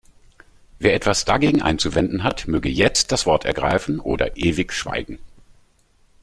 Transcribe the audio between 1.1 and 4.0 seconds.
dagegen einzuwenden hat, möge jetzt das Wort ergreifen